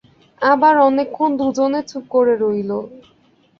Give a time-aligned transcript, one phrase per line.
[0.41, 2.71] আবার অনেকক্ষণ দুজনে চুপ করে রইল।